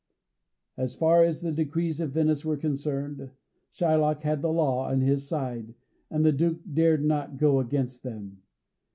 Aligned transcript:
As 0.77 0.95
far 0.95 1.23
as 1.23 1.41
the 1.43 1.51
decrees 1.51 2.01
of 2.01 2.13
Venice 2.13 2.43
were 2.43 2.57
concerned, 2.57 3.29
Shylock 3.71 4.23
had 4.23 4.41
the 4.41 4.51
law 4.51 4.89
on 4.89 5.01
his 5.01 5.27
side, 5.27 5.75
and 6.09 6.25
the 6.25 6.31
Duke 6.31 6.61
dared 6.73 7.05
not 7.05 7.37
go 7.37 7.59
against 7.59 8.01
them. 8.01 8.41